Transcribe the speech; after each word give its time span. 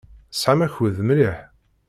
Tesɛam 0.31 0.59
akud 0.65 0.97
mliḥ. 1.03 1.37